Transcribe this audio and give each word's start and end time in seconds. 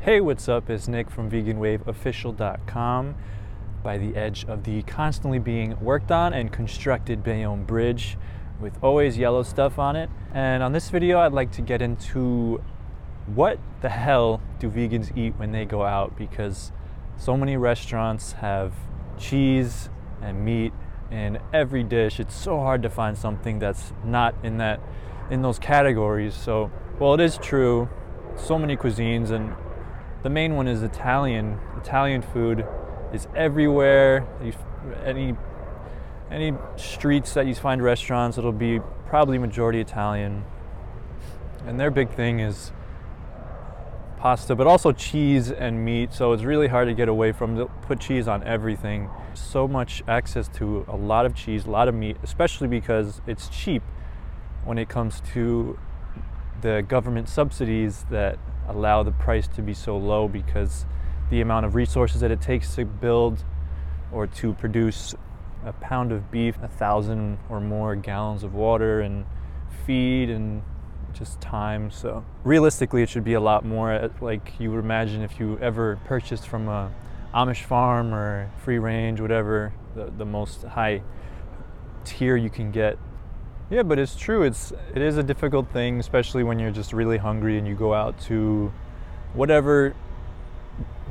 Hey, 0.00 0.20
what's 0.20 0.48
up? 0.48 0.70
It's 0.70 0.86
Nick 0.86 1.10
from 1.10 1.28
VeganWaveOfficial.com 1.28 3.16
by 3.82 3.98
the 3.98 4.14
edge 4.14 4.44
of 4.44 4.62
the 4.62 4.82
constantly 4.82 5.40
being 5.40 5.78
worked 5.80 6.12
on 6.12 6.32
and 6.32 6.52
constructed 6.52 7.24
Bayonne 7.24 7.64
Bridge 7.64 8.16
with 8.60 8.78
always 8.80 9.18
yellow 9.18 9.42
stuff 9.42 9.76
on 9.76 9.96
it. 9.96 10.08
And 10.32 10.62
on 10.62 10.72
this 10.72 10.88
video, 10.88 11.18
I'd 11.18 11.32
like 11.32 11.50
to 11.50 11.62
get 11.62 11.82
into 11.82 12.62
what 13.26 13.58
the 13.80 13.88
hell 13.88 14.40
do 14.60 14.70
vegans 14.70 15.14
eat 15.18 15.34
when 15.36 15.50
they 15.50 15.64
go 15.64 15.82
out 15.82 16.16
because 16.16 16.70
so 17.16 17.36
many 17.36 17.56
restaurants 17.56 18.32
have 18.34 18.72
cheese 19.18 19.90
and 20.22 20.44
meat 20.44 20.72
in 21.10 21.40
every 21.52 21.82
dish. 21.82 22.20
It's 22.20 22.36
so 22.36 22.58
hard 22.58 22.82
to 22.82 22.88
find 22.88 23.18
something 23.18 23.58
that's 23.58 23.92
not 24.04 24.36
in 24.44 24.58
that 24.58 24.78
in 25.28 25.42
those 25.42 25.58
categories. 25.58 26.34
So, 26.34 26.70
well, 27.00 27.14
it 27.14 27.20
is 27.20 27.36
true. 27.36 27.88
So 28.36 28.60
many 28.60 28.76
cuisines 28.76 29.32
and 29.32 29.56
the 30.22 30.30
main 30.30 30.56
one 30.56 30.66
is 30.66 30.82
Italian. 30.82 31.58
Italian 31.76 32.22
food 32.22 32.66
is 33.12 33.28
everywhere. 33.36 34.26
You, 34.42 34.52
any 35.04 35.34
any 36.30 36.54
streets 36.76 37.32
that 37.34 37.46
you 37.46 37.54
find 37.54 37.82
restaurants, 37.82 38.36
it'll 38.36 38.52
be 38.52 38.80
probably 39.06 39.38
majority 39.38 39.80
Italian. 39.80 40.44
And 41.66 41.80
their 41.80 41.90
big 41.90 42.10
thing 42.10 42.40
is 42.40 42.72
pasta, 44.18 44.54
but 44.54 44.66
also 44.66 44.92
cheese 44.92 45.50
and 45.50 45.84
meat. 45.84 46.12
So 46.12 46.32
it's 46.32 46.42
really 46.42 46.68
hard 46.68 46.88
to 46.88 46.94
get 46.94 47.08
away 47.08 47.32
from. 47.32 47.56
To 47.56 47.66
put 47.82 48.00
cheese 48.00 48.28
on 48.28 48.42
everything. 48.42 49.08
So 49.34 49.68
much 49.68 50.02
access 50.08 50.48
to 50.56 50.84
a 50.88 50.96
lot 50.96 51.24
of 51.24 51.34
cheese, 51.34 51.64
a 51.64 51.70
lot 51.70 51.88
of 51.88 51.94
meat, 51.94 52.16
especially 52.22 52.68
because 52.68 53.20
it's 53.26 53.48
cheap 53.48 53.82
when 54.64 54.78
it 54.78 54.88
comes 54.88 55.22
to 55.32 55.78
the 56.60 56.84
government 56.86 57.28
subsidies 57.28 58.04
that 58.10 58.38
allow 58.68 59.02
the 59.02 59.12
price 59.12 59.48
to 59.48 59.62
be 59.62 59.74
so 59.74 59.96
low 59.96 60.28
because 60.28 60.86
the 61.30 61.40
amount 61.40 61.66
of 61.66 61.74
resources 61.74 62.20
that 62.20 62.30
it 62.30 62.40
takes 62.40 62.74
to 62.76 62.84
build 62.84 63.44
or 64.12 64.26
to 64.26 64.54
produce 64.54 65.14
a 65.64 65.72
pound 65.74 66.12
of 66.12 66.30
beef, 66.30 66.56
a 66.62 66.68
thousand 66.68 67.38
or 67.48 67.60
more 67.60 67.96
gallons 67.96 68.42
of 68.42 68.54
water 68.54 69.00
and 69.00 69.26
feed 69.86 70.30
and 70.30 70.62
just 71.12 71.40
time. 71.40 71.90
So 71.90 72.24
realistically, 72.44 73.02
it 73.02 73.08
should 73.08 73.24
be 73.24 73.34
a 73.34 73.40
lot 73.40 73.64
more 73.64 73.92
uh, 73.92 74.08
like 74.20 74.54
you 74.58 74.70
would 74.70 74.80
imagine 74.80 75.22
if 75.22 75.40
you 75.40 75.58
ever 75.60 75.98
purchased 76.04 76.46
from 76.46 76.68
a 76.68 76.92
Amish 77.34 77.64
farm 77.64 78.14
or 78.14 78.50
free 78.64 78.78
range, 78.78 79.20
whatever, 79.20 79.72
the, 79.94 80.10
the 80.16 80.24
most 80.24 80.62
high 80.62 81.02
tier 82.04 82.36
you 82.36 82.48
can 82.48 82.70
get 82.70 82.98
yeah, 83.70 83.82
but 83.82 83.98
it's 83.98 84.16
true. 84.16 84.42
It's 84.42 84.72
it 84.94 85.02
is 85.02 85.18
a 85.18 85.22
difficult 85.22 85.70
thing, 85.72 86.00
especially 86.00 86.42
when 86.42 86.58
you're 86.58 86.70
just 86.70 86.92
really 86.92 87.18
hungry 87.18 87.58
and 87.58 87.66
you 87.66 87.74
go 87.74 87.92
out 87.92 88.18
to 88.22 88.72
whatever 89.34 89.94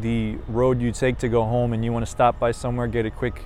the 0.00 0.36
road 0.48 0.80
you 0.80 0.92
take 0.92 1.18
to 1.18 1.28
go 1.28 1.44
home 1.44 1.72
and 1.72 1.84
you 1.84 1.92
want 1.92 2.04
to 2.04 2.10
stop 2.10 2.38
by 2.38 2.52
somewhere, 2.52 2.86
get 2.86 3.06
a 3.06 3.10
quick 3.10 3.42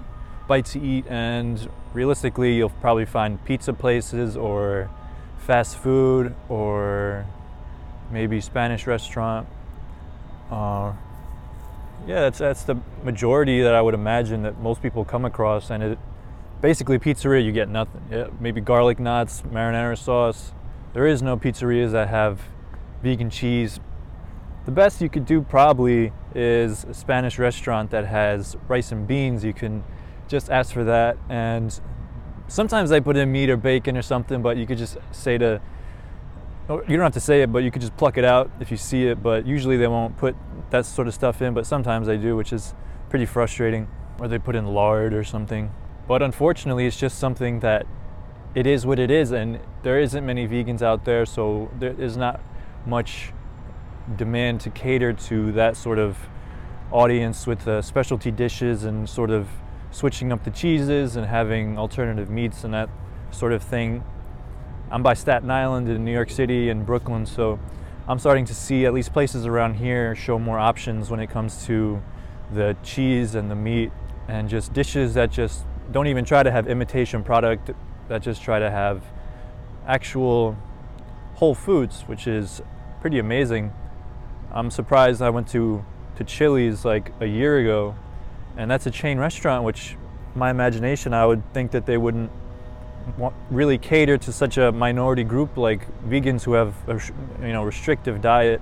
bite 0.47 0.67
to 0.67 0.80
eat, 0.80 1.06
and 1.08 1.69
realistically, 1.92 2.55
you'll 2.55 2.69
probably 2.69 3.06
find 3.06 3.44
pizza 3.44 3.72
places 3.72 4.36
or 4.36 4.91
fast 5.39 5.77
food 5.77 6.34
or 6.48 7.27
maybe 8.11 8.41
Spanish 8.41 8.86
restaurant. 8.86 9.47
Uh, 10.50 10.92
yeah, 12.06 12.20
that's 12.22 12.39
that's 12.39 12.62
the 12.64 12.77
majority 13.05 13.62
that 13.62 13.74
I 13.74 13.83
would 13.83 13.95
imagine 13.95 14.42
that 14.42 14.61
most 14.61 14.83
people 14.83 15.05
come 15.05 15.24
across, 15.24 15.70
and 15.70 15.83
it 15.83 15.98
basically 16.61 16.98
pizzeria 16.98 17.44
you 17.44 17.53
get 17.53 17.69
nothing. 17.69 18.03
Yeah, 18.11 18.28
maybe 18.39 18.61
garlic 18.61 18.98
knots 18.98 19.42
marinara 19.42 19.97
sauce. 19.97 20.53
There 20.92 21.06
is 21.06 21.22
no 21.22 21.36
pizzerias 21.36 21.92
that 21.92 22.08
have 22.08 22.41
vegan 23.02 23.30
cheese. 23.30 23.80
The 24.67 24.70
best 24.70 25.00
you 25.00 25.08
could 25.08 25.25
do 25.25 25.41
probably 25.41 26.12
is 26.34 26.84
a 26.84 26.94
spanish 26.94 27.39
restaurant 27.39 27.91
that 27.91 28.06
has 28.06 28.56
rice 28.69 28.92
and 28.92 29.06
beans. 29.06 29.42
You 29.42 29.55
can 29.55 29.84
just 30.28 30.50
ask 30.50 30.72
for 30.72 30.84
that. 30.84 31.17
And 31.28 31.78
sometimes 32.48 32.90
they 32.90 33.01
put 33.01 33.17
in 33.17 33.33
meat 33.33 33.48
or 33.51 33.56
bacon 33.56 33.96
or 33.96 34.02
something 34.02 34.42
but 34.42 34.56
you 34.56 34.67
could 34.67 34.79
just 34.79 34.98
say 35.12 35.39
to 35.39 35.61
you 36.68 36.96
don't 36.96 37.01
have 37.01 37.12
to 37.12 37.20
say 37.20 37.42
it 37.42 37.51
but 37.51 37.64
you 37.64 37.70
could 37.73 37.80
just 37.80 37.96
pluck 37.96 38.17
it 38.17 38.24
out 38.24 38.51
if 38.61 38.70
you 38.70 38.77
see 38.77 39.06
it. 39.06 39.23
But 39.23 39.46
usually 39.46 39.77
they 39.77 39.89
won't 39.89 40.17
put 40.18 40.36
that 40.70 40.85
sort 40.85 41.08
of 41.08 41.14
stuff 41.14 41.40
in 41.40 41.55
but 41.55 41.67
sometimes 41.67 42.06
they 42.06 42.17
do 42.18 42.36
which 42.36 42.52
is 42.52 42.74
pretty 43.08 43.27
frustrating. 43.27 43.89
Or 44.18 44.29
they 44.29 44.39
put 44.39 44.55
in 44.55 44.67
lard 44.67 45.14
or 45.14 45.24
something 45.24 45.73
but 46.11 46.23
unfortunately, 46.23 46.89
it's 46.89 46.97
just 46.97 47.21
something 47.21 47.61
that 47.61 47.87
it 48.57 48.67
is 48.67 48.85
what 48.85 48.98
it 48.98 49.13
is, 49.13 49.31
and 49.31 49.61
there 49.85 50.01
isn't 50.01 50.27
many 50.27 50.48
vegans 50.48 50.83
out 50.83 51.05
there, 51.05 51.25
so 51.25 51.71
there 51.79 51.95
is 52.01 52.17
not 52.17 52.41
much 52.85 53.33
demand 54.17 54.61
to 54.61 54.71
cater 54.71 55.13
to 55.13 55.53
that 55.53 55.77
sort 55.77 56.01
of 56.01 56.19
audience 56.91 57.47
with 57.47 57.65
the 57.65 57.81
specialty 57.81 58.33
dishes 58.33 58.83
and 58.83 59.09
sort 59.09 59.31
of 59.31 59.47
switching 59.93 60.33
up 60.33 60.43
the 60.43 60.51
cheeses 60.51 61.15
and 61.15 61.27
having 61.27 61.79
alternative 61.79 62.29
meats 62.29 62.65
and 62.65 62.75
that 62.75 62.91
sort 63.31 63.53
of 63.53 63.63
thing. 63.63 64.03
I'm 64.91 65.05
by 65.05 65.15
Staten 65.15 65.48
Island 65.48 65.89
in 65.89 66.05
New 66.05 66.13
York 66.13 66.31
City 66.31 66.71
and 66.71 66.85
Brooklyn, 66.85 67.25
so 67.25 67.61
I'm 68.09 68.19
starting 68.19 68.47
to 68.47 68.55
see 68.57 68.85
at 68.85 68.92
least 68.92 69.13
places 69.13 69.47
around 69.47 69.75
here 69.75 70.17
show 70.17 70.41
more 70.41 70.59
options 70.59 71.09
when 71.09 71.21
it 71.21 71.31
comes 71.31 71.65
to 71.67 72.03
the 72.53 72.77
cheese 72.83 73.37
and 73.37 73.48
the 73.48 73.55
meat 73.55 73.92
and 74.27 74.48
just 74.48 74.73
dishes 74.73 75.15
that 75.15 75.31
just 75.31 75.67
don't 75.92 76.06
even 76.06 76.24
try 76.24 76.42
to 76.42 76.51
have 76.51 76.68
imitation 76.68 77.23
product 77.23 77.70
that 78.08 78.23
just 78.23 78.42
try 78.42 78.58
to 78.58 78.70
have 78.70 79.02
actual 79.86 80.56
whole 81.34 81.55
foods 81.55 82.02
which 82.02 82.27
is 82.27 82.62
pretty 83.01 83.18
amazing. 83.18 83.73
I'm 84.52 84.70
surprised 84.70 85.23
i 85.23 85.30
went 85.30 85.48
to 85.48 85.84
to 86.17 86.24
chili's 86.24 86.84
like 86.84 87.12
a 87.20 87.27
year 87.27 87.58
ago 87.58 87.95
and 88.56 88.70
that's 88.70 88.86
a 88.86 88.90
chain 88.90 89.18
restaurant 89.18 89.64
which 89.64 89.96
my 90.34 90.50
imagination 90.50 91.14
i 91.14 91.24
would 91.24 91.42
think 91.55 91.70
that 91.70 91.86
they 91.86 91.96
wouldn't 91.96 92.30
really 93.50 93.79
cater 93.79 94.18
to 94.18 94.33
such 94.33 94.58
a 94.58 94.73
minority 94.73 95.24
group 95.24 95.56
like 95.56 95.86
vegans 96.08 96.42
who 96.45 96.52
have 96.52 96.74
a 96.89 97.00
you 97.46 97.52
know 97.52 97.62
restrictive 97.62 98.20
diet. 98.20 98.61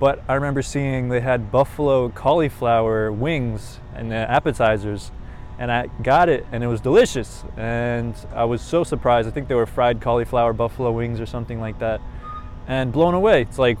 But 0.00 0.22
i 0.28 0.34
remember 0.34 0.62
seeing 0.62 1.08
they 1.08 1.20
had 1.20 1.50
buffalo 1.50 2.08
cauliflower 2.08 3.12
wings 3.12 3.78
and 3.94 4.12
appetizers 4.12 5.10
and 5.58 5.70
I 5.70 5.86
got 6.02 6.28
it 6.28 6.46
and 6.52 6.64
it 6.64 6.66
was 6.66 6.80
delicious. 6.80 7.44
And 7.56 8.14
I 8.34 8.44
was 8.44 8.60
so 8.60 8.84
surprised. 8.84 9.28
I 9.28 9.30
think 9.30 9.48
they 9.48 9.54
were 9.54 9.66
fried 9.66 10.00
cauliflower 10.00 10.52
buffalo 10.52 10.90
wings 10.92 11.20
or 11.20 11.26
something 11.26 11.60
like 11.60 11.78
that. 11.78 12.00
And 12.66 12.92
blown 12.92 13.14
away. 13.14 13.42
It's 13.42 13.58
like 13.58 13.78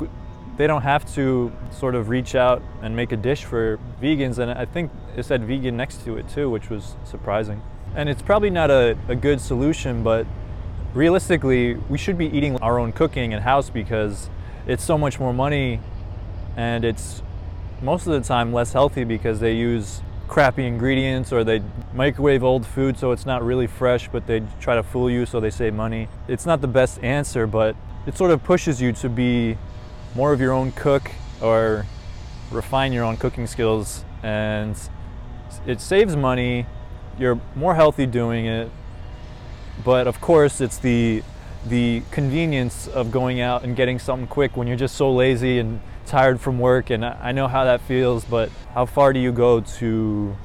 they 0.56 0.66
don't 0.66 0.82
have 0.82 1.12
to 1.14 1.52
sort 1.72 1.94
of 1.94 2.08
reach 2.08 2.34
out 2.34 2.62
and 2.82 2.94
make 2.94 3.12
a 3.12 3.16
dish 3.16 3.44
for 3.44 3.78
vegans. 4.00 4.38
And 4.38 4.52
I 4.52 4.64
think 4.64 4.90
it 5.16 5.24
said 5.24 5.44
vegan 5.44 5.76
next 5.76 6.04
to 6.04 6.16
it 6.16 6.28
too, 6.28 6.50
which 6.50 6.70
was 6.70 6.94
surprising. 7.04 7.62
And 7.96 8.08
it's 8.08 8.22
probably 8.22 8.50
not 8.50 8.70
a, 8.70 8.96
a 9.08 9.14
good 9.14 9.40
solution, 9.40 10.02
but 10.02 10.26
realistically, 10.94 11.74
we 11.74 11.98
should 11.98 12.18
be 12.18 12.26
eating 12.26 12.56
our 12.58 12.78
own 12.78 12.92
cooking 12.92 13.32
in 13.32 13.42
house 13.42 13.70
because 13.70 14.28
it's 14.66 14.84
so 14.84 14.96
much 14.96 15.18
more 15.18 15.32
money 15.32 15.80
and 16.56 16.84
it's 16.84 17.22
most 17.82 18.06
of 18.06 18.12
the 18.12 18.26
time 18.26 18.52
less 18.52 18.72
healthy 18.72 19.04
because 19.04 19.40
they 19.40 19.54
use 19.54 20.00
crappy 20.28 20.66
ingredients 20.66 21.32
or 21.32 21.44
they 21.44 21.62
microwave 21.92 22.42
old 22.42 22.66
food 22.66 22.98
so 22.98 23.12
it's 23.12 23.26
not 23.26 23.42
really 23.42 23.66
fresh 23.66 24.08
but 24.08 24.26
they 24.26 24.42
try 24.60 24.74
to 24.74 24.82
fool 24.82 25.10
you 25.10 25.26
so 25.26 25.40
they 25.40 25.50
save 25.50 25.74
money. 25.74 26.08
It's 26.28 26.46
not 26.46 26.60
the 26.60 26.68
best 26.68 27.02
answer 27.02 27.46
but 27.46 27.76
it 28.06 28.16
sort 28.16 28.30
of 28.30 28.42
pushes 28.42 28.80
you 28.80 28.92
to 28.92 29.08
be 29.08 29.56
more 30.14 30.32
of 30.32 30.40
your 30.40 30.52
own 30.52 30.72
cook 30.72 31.10
or 31.40 31.86
refine 32.50 32.92
your 32.92 33.04
own 33.04 33.16
cooking 33.16 33.46
skills. 33.46 34.04
And 34.22 34.76
it 35.66 35.80
saves 35.80 36.16
money, 36.16 36.66
you're 37.18 37.40
more 37.54 37.74
healthy 37.74 38.06
doing 38.06 38.46
it, 38.46 38.70
but 39.84 40.06
of 40.06 40.20
course 40.20 40.60
it's 40.60 40.78
the 40.78 41.22
the 41.66 42.02
convenience 42.10 42.88
of 42.88 43.10
going 43.10 43.40
out 43.40 43.64
and 43.64 43.74
getting 43.74 43.98
something 43.98 44.26
quick 44.26 44.54
when 44.54 44.66
you're 44.66 44.76
just 44.76 44.96
so 44.96 45.10
lazy 45.10 45.58
and 45.58 45.80
tired 46.06 46.40
from 46.40 46.58
work 46.58 46.90
and 46.90 47.04
I 47.04 47.32
know 47.32 47.48
how 47.48 47.64
that 47.64 47.80
feels, 47.82 48.24
but 48.24 48.50
how 48.72 48.86
far 48.86 49.12
do 49.12 49.20
you 49.20 49.32
go 49.32 49.60
to 49.60 50.36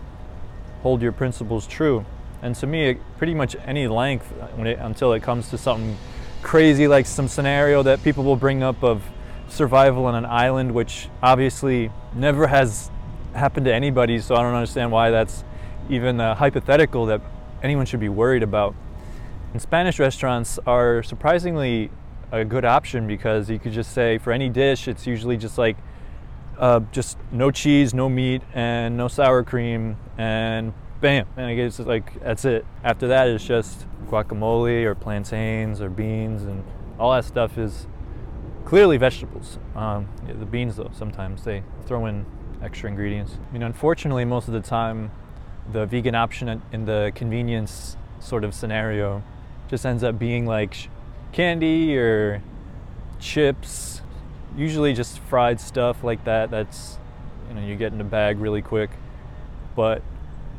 hold 0.81 1.01
your 1.01 1.11
principles 1.11 1.67
true? 1.67 2.05
And 2.41 2.55
to 2.55 2.67
me, 2.67 2.97
pretty 3.17 3.33
much 3.33 3.55
any 3.65 3.87
length 3.87 4.31
it, 4.57 4.79
until 4.79 5.13
it 5.13 5.21
comes 5.21 5.49
to 5.49 5.57
something 5.57 5.97
crazy 6.41 6.87
like 6.87 7.05
some 7.05 7.27
scenario 7.27 7.83
that 7.83 8.01
people 8.03 8.23
will 8.23 8.37
bring 8.37 8.63
up 8.63 8.83
of 8.83 9.03
survival 9.49 10.05
on 10.05 10.15
an 10.15 10.25
island, 10.25 10.73
which 10.73 11.09
obviously 11.21 11.91
never 12.15 12.47
has 12.47 12.89
happened 13.33 13.65
to 13.65 13.73
anybody. 13.73 14.19
So 14.19 14.35
I 14.35 14.41
don't 14.41 14.53
understand 14.53 14.91
why 14.91 15.11
that's 15.11 15.43
even 15.89 16.19
a 16.19 16.35
hypothetical 16.35 17.07
that 17.07 17.21
anyone 17.61 17.85
should 17.85 17.99
be 17.99 18.09
worried 18.09 18.43
about. 18.43 18.75
And 19.51 19.61
Spanish 19.61 19.99
restaurants 19.99 20.59
are 20.65 21.03
surprisingly 21.03 21.89
a 22.31 22.45
good 22.45 22.65
option 22.65 23.07
because 23.07 23.49
you 23.49 23.59
could 23.59 23.71
just 23.71 23.93
say 23.93 24.17
for 24.17 24.31
any 24.31 24.49
dish, 24.49 24.87
it's 24.87 25.07
usually 25.07 25.37
just 25.37 25.57
like 25.57 25.77
uh, 26.57 26.81
just 26.91 27.17
no 27.31 27.51
cheese, 27.51 27.93
no 27.93 28.09
meat, 28.09 28.41
and 28.53 28.97
no 28.97 29.07
sour 29.07 29.43
cream, 29.43 29.97
and 30.17 30.73
bam. 31.01 31.25
And 31.37 31.45
I 31.45 31.55
guess 31.55 31.79
like 31.79 32.19
that's 32.21 32.45
it. 32.45 32.65
After 32.83 33.07
that, 33.07 33.27
it's 33.27 33.45
just 33.45 33.85
guacamole 34.07 34.83
or 34.83 34.95
plantains 34.95 35.81
or 35.81 35.89
beans, 35.89 36.43
and 36.43 36.63
all 36.99 37.13
that 37.13 37.25
stuff 37.25 37.57
is 37.57 37.87
clearly 38.65 38.97
vegetables. 38.97 39.57
Um, 39.75 40.09
yeah, 40.27 40.33
the 40.33 40.45
beans, 40.45 40.75
though, 40.75 40.91
sometimes 40.93 41.43
they 41.43 41.63
throw 41.85 42.05
in 42.05 42.25
extra 42.61 42.89
ingredients. 42.89 43.37
I 43.49 43.53
mean, 43.53 43.63
unfortunately, 43.63 44.25
most 44.25 44.47
of 44.47 44.53
the 44.53 44.61
time, 44.61 45.11
the 45.71 45.85
vegan 45.85 46.15
option 46.15 46.61
in 46.71 46.85
the 46.85 47.11
convenience 47.15 47.97
sort 48.19 48.43
of 48.43 48.53
scenario 48.53 49.23
just 49.69 49.85
ends 49.85 50.03
up 50.03 50.19
being 50.19 50.45
like 50.45 50.89
candy 51.31 51.97
or 51.97 52.41
chips, 53.19 54.01
usually 54.55 54.93
just 54.93 55.19
fried 55.19 55.59
stuff 55.59 56.03
like 56.03 56.23
that. 56.25 56.51
That's, 56.51 56.97
you 57.47 57.55
know, 57.55 57.61
you 57.61 57.75
get 57.75 57.93
in 57.93 58.01
a 58.01 58.05
bag 58.05 58.39
really 58.39 58.61
quick. 58.61 58.89
But 59.75 60.01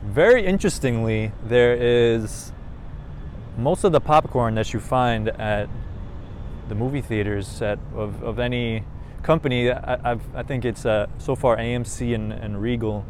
very 0.02 0.46
interestingly, 0.46 1.32
there 1.44 1.74
is 1.74 2.52
most 3.58 3.84
of 3.84 3.92
the 3.92 4.00
popcorn 4.00 4.54
that 4.54 4.72
you 4.72 4.80
find 4.80 5.28
at 5.28 5.68
the 6.68 6.74
movie 6.74 7.02
theaters 7.02 7.60
at, 7.60 7.78
of, 7.94 8.22
of 8.22 8.38
any 8.38 8.84
company. 9.22 9.70
I, 9.70 10.12
I've, 10.12 10.34
i 10.34 10.42
think 10.42 10.64
it's 10.64 10.86
uh, 10.86 11.06
so 11.18 11.34
far 11.34 11.56
AMC 11.56 12.14
and, 12.14 12.32
and 12.32 12.62
Regal 12.62 13.04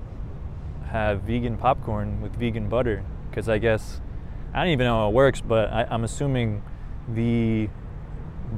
have 0.89 1.23
vegan 1.23 1.57
popcorn 1.57 2.21
with 2.21 2.35
vegan 2.35 2.69
butter 2.69 3.05
because 3.31 3.49
I 3.49 3.59
guess 3.59 4.01
I 4.53 4.65
don't 4.65 4.73
even 4.73 4.87
know 4.87 4.97
how 4.97 5.09
it 5.09 5.15
works, 5.15 5.41
but 5.41 5.71
I, 5.73 5.87
I'm 5.89 6.03
assuming 6.03 6.63
the 7.15 7.69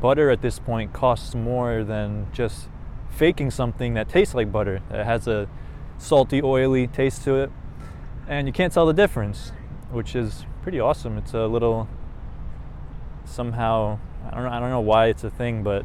butter 0.00 0.30
at 0.30 0.42
this 0.42 0.58
point 0.58 0.92
costs 0.92 1.34
more 1.34 1.84
than 1.84 2.26
just 2.32 2.68
faking 3.10 3.50
something 3.50 3.94
that 3.94 4.08
tastes 4.08 4.34
like 4.34 4.50
butter. 4.50 4.80
It 4.90 5.04
has 5.04 5.28
a 5.28 5.48
salty, 5.98 6.42
oily 6.42 6.86
taste 6.86 7.24
to 7.24 7.36
it, 7.36 7.50
and 8.26 8.46
you 8.46 8.52
can't 8.52 8.72
tell 8.72 8.86
the 8.86 8.94
difference, 8.94 9.52
which 9.90 10.16
is 10.16 10.46
pretty 10.62 10.80
awesome. 10.80 11.18
It's 11.18 11.34
a 11.34 11.46
little 11.46 11.88
somehow 13.24 13.98
I 14.26 14.34
don't 14.34 14.44
know, 14.44 14.50
I 14.50 14.60
don't 14.60 14.70
know 14.70 14.80
why 14.80 15.06
it's 15.06 15.24
a 15.24 15.30
thing, 15.30 15.62
but 15.62 15.84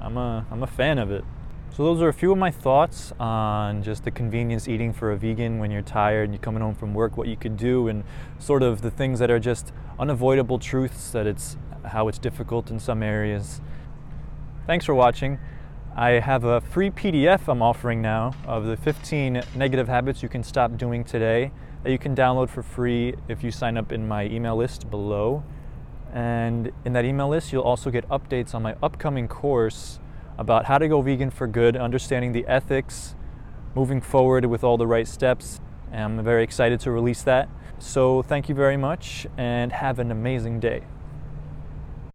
I'm 0.00 0.16
a 0.16 0.46
I'm 0.50 0.62
a 0.62 0.66
fan 0.66 0.98
of 0.98 1.10
it. 1.10 1.24
So 1.72 1.84
those 1.84 2.02
are 2.02 2.08
a 2.08 2.12
few 2.12 2.32
of 2.32 2.38
my 2.38 2.50
thoughts 2.50 3.12
on 3.20 3.82
just 3.82 4.04
the 4.04 4.10
convenience 4.10 4.68
eating 4.68 4.92
for 4.92 5.12
a 5.12 5.16
vegan 5.16 5.60
when 5.60 5.70
you're 5.70 5.82
tired 5.82 6.24
and 6.24 6.34
you're 6.34 6.42
coming 6.42 6.62
home 6.62 6.74
from 6.74 6.94
work, 6.94 7.16
what 7.16 7.28
you 7.28 7.36
could 7.36 7.56
do, 7.56 7.86
and 7.86 8.02
sort 8.38 8.62
of 8.62 8.82
the 8.82 8.90
things 8.90 9.20
that 9.20 9.30
are 9.30 9.38
just 9.38 9.72
unavoidable 9.98 10.58
truths 10.58 11.10
that 11.12 11.26
it's 11.26 11.56
how 11.84 12.08
it's 12.08 12.18
difficult 12.18 12.70
in 12.70 12.78
some 12.78 13.02
areas. 13.02 13.60
Thanks 14.66 14.84
for 14.84 14.94
watching. 14.94 15.38
I 15.96 16.10
have 16.12 16.44
a 16.44 16.60
free 16.60 16.90
PDF 16.90 17.48
I'm 17.48 17.62
offering 17.62 18.00
now 18.00 18.32
of 18.46 18.64
the 18.64 18.76
15 18.76 19.42
negative 19.56 19.88
habits 19.88 20.22
you 20.22 20.28
can 20.28 20.44
stop 20.44 20.76
doing 20.76 21.02
today 21.02 21.50
that 21.82 21.90
you 21.90 21.98
can 21.98 22.14
download 22.14 22.48
for 22.48 22.62
free 22.62 23.14
if 23.28 23.42
you 23.42 23.50
sign 23.50 23.76
up 23.76 23.90
in 23.90 24.06
my 24.06 24.26
email 24.26 24.56
list 24.56 24.90
below. 24.90 25.42
And 26.12 26.72
in 26.84 26.92
that 26.92 27.04
email 27.04 27.28
list, 27.28 27.52
you'll 27.52 27.62
also 27.62 27.90
get 27.90 28.08
updates 28.08 28.54
on 28.54 28.62
my 28.62 28.76
upcoming 28.82 29.28
course 29.28 29.98
about 30.38 30.66
how 30.66 30.78
to 30.78 30.88
go 30.88 31.00
vegan 31.02 31.30
for 31.30 31.46
good, 31.46 31.76
understanding 31.76 32.32
the 32.32 32.46
ethics, 32.46 33.14
moving 33.74 34.00
forward 34.00 34.44
with 34.46 34.64
all 34.64 34.76
the 34.76 34.86
right 34.86 35.06
steps. 35.06 35.60
And 35.92 36.18
I'm 36.18 36.24
very 36.24 36.44
excited 36.44 36.80
to 36.80 36.90
release 36.90 37.22
that. 37.24 37.48
So 37.78 38.22
thank 38.22 38.48
you 38.48 38.54
very 38.54 38.76
much 38.76 39.26
and 39.36 39.72
have 39.72 39.98
an 39.98 40.10
amazing 40.10 40.60
day. 40.60 40.84